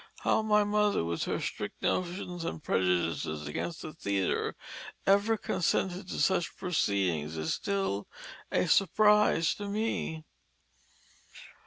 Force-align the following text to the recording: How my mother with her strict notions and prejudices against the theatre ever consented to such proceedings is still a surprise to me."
How 0.21 0.41
my 0.41 0.63
mother 0.63 1.03
with 1.05 1.25
her 1.25 1.39
strict 1.39 1.83
notions 1.83 2.43
and 2.43 2.63
prejudices 2.63 3.45
against 3.45 3.83
the 3.83 3.93
theatre 3.93 4.55
ever 5.05 5.37
consented 5.37 6.07
to 6.07 6.19
such 6.19 6.57
proceedings 6.57 7.37
is 7.37 7.53
still 7.53 8.07
a 8.51 8.65
surprise 8.67 9.53
to 9.53 9.67
me." 9.69 10.23